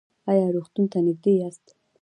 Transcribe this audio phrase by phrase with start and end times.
[0.31, 1.65] ایا روغتون ته نږدې یاست؟